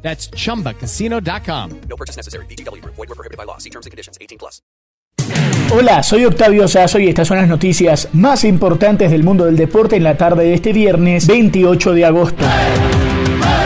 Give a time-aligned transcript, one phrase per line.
[0.00, 1.80] That's chumbacasino.com.
[1.88, 2.46] No purchase necessary.
[2.46, 2.82] BGW.
[2.84, 3.58] Void were prohibited by law.
[3.58, 4.16] See terms and conditions.
[4.20, 4.62] 18 plus.
[5.70, 9.96] Hola, soy Octavio Sazo y estas son las noticias más importantes del mundo del deporte
[9.96, 12.44] en la tarde de este viernes 28 de agosto.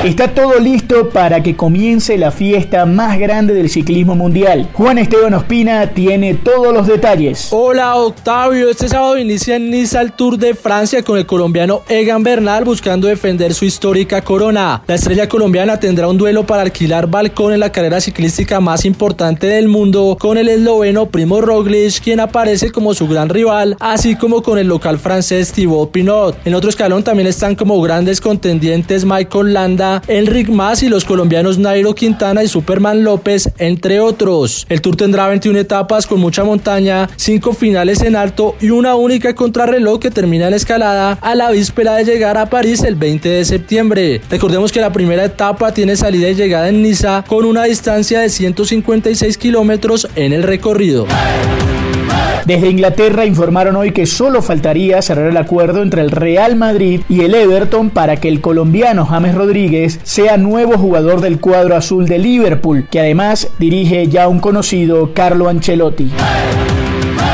[0.05, 4.69] Está todo listo para que comience la fiesta más grande del ciclismo mundial.
[4.73, 7.49] Juan Esteban Ospina tiene todos los detalles.
[7.53, 12.25] Hola Octavio, este sábado inicia en Niza el Tour de Francia con el colombiano Egan
[12.25, 14.83] Bernal buscando defender su histórica corona.
[14.89, 19.47] La estrella colombiana tendrá un duelo para alquilar balcón en la carrera ciclística más importante
[19.47, 24.43] del mundo con el esloveno Primo Roglic, quien aparece como su gran rival, así como
[24.43, 26.37] con el local francés Thibaut Pinot.
[26.45, 31.59] En otro escalón también están como grandes contendientes Michael Landa, Enric Mas y los colombianos
[31.59, 34.67] Nairo Quintana y Superman López, entre otros.
[34.69, 39.35] El tour tendrá 21 etapas con mucha montaña, 5 finales en alto y una única
[39.35, 43.45] contrarreloj que termina en escalada a la víspera de llegar a París el 20 de
[43.47, 44.21] septiembre.
[44.29, 48.29] Recordemos que la primera etapa tiene salida y llegada en Niza con una distancia de
[48.29, 51.07] 156 kilómetros en el recorrido.
[52.45, 57.21] Desde Inglaterra informaron hoy que solo faltaría cerrar el acuerdo entre el Real Madrid y
[57.21, 62.19] el Everton para que el colombiano James Rodríguez sea nuevo jugador del cuadro azul de
[62.19, 66.11] Liverpool, que además dirige ya un conocido Carlo Ancelotti.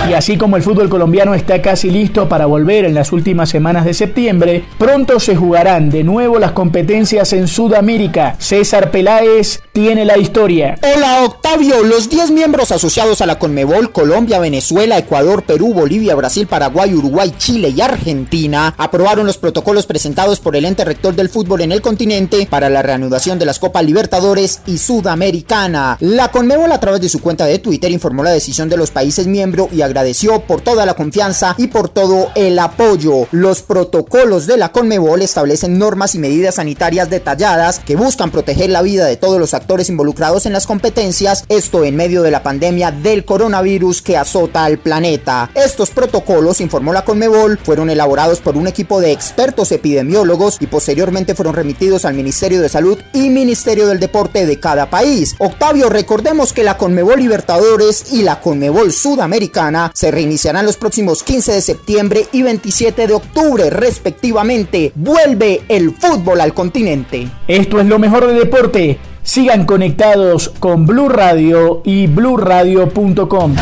[0.09, 3.85] Y así como el fútbol colombiano está casi listo para volver en las últimas semanas
[3.85, 8.35] de septiembre, pronto se jugarán de nuevo las competencias en Sudamérica.
[8.39, 10.79] César Peláez tiene la historia.
[10.83, 16.47] Hola Octavio, los 10 miembros asociados a la Conmebol, Colombia, Venezuela, Ecuador, Perú, Bolivia, Brasil,
[16.47, 21.61] Paraguay, Uruguay, Chile y Argentina, aprobaron los protocolos presentados por el ente rector del fútbol
[21.61, 25.99] en el continente para la reanudación de las Copas Libertadores y Sudamericana.
[26.01, 29.27] La Conmebol a través de su cuenta de Twitter informó la decisión de los países
[29.27, 33.27] miembros y agradeció por toda la confianza y por todo el apoyo.
[33.33, 38.83] Los protocolos de la Conmebol establecen normas y medidas sanitarias detalladas que buscan proteger la
[38.83, 42.93] vida de todos los actores involucrados en las competencias, esto en medio de la pandemia
[42.93, 45.51] del coronavirus que azota al planeta.
[45.57, 51.35] Estos protocolos, informó la Conmebol, fueron elaborados por un equipo de expertos epidemiólogos y posteriormente
[51.35, 55.35] fueron remitidos al Ministerio de Salud y Ministerio del Deporte de cada país.
[55.39, 61.53] Octavio, recordemos que la Conmebol Libertadores y la Conmebol Sudamericana se reiniciarán los próximos 15
[61.53, 64.93] de septiembre y 27 de octubre respectivamente.
[64.95, 67.29] Vuelve el fútbol al continente.
[67.47, 68.99] Esto es lo mejor de deporte.
[69.23, 73.55] Sigan conectados con Blue Radio y bluradio.com.